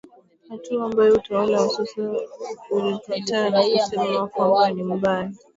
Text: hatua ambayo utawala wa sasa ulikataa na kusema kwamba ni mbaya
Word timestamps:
hatua 0.49 0.85
ambayo 0.85 1.13
utawala 1.13 1.61
wa 1.61 1.69
sasa 1.69 2.11
ulikataa 2.71 3.49
na 3.49 3.63
kusema 3.63 4.27
kwamba 4.27 4.71
ni 4.71 4.83
mbaya 4.83 5.31